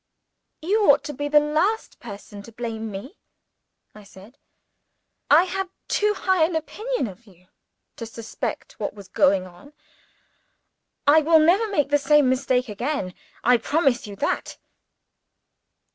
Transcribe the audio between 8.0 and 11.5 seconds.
suspect what was going on. I will